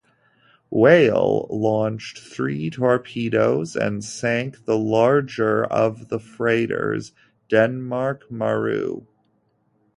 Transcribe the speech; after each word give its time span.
"Whale" 0.71 1.45
launched 1.51 2.17
three 2.17 2.71
torpedoes 2.71 3.75
and 3.75 4.03
sank 4.03 4.65
the 4.65 4.75
larger 4.75 5.63
of 5.63 6.07
the 6.07 6.17
freighters, 6.17 7.11
"Denmark 7.49 8.23
Maru". 8.31 9.05